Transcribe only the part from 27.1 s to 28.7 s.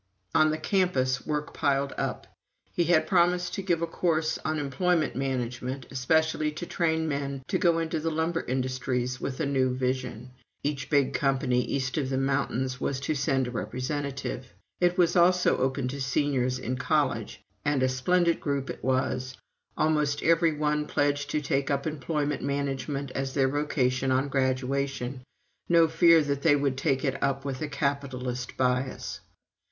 up with a capitalist